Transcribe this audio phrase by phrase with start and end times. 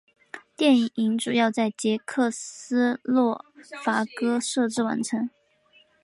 [0.57, 3.45] 电影主要在捷克斯洛
[3.85, 5.29] 伐克摄制完成。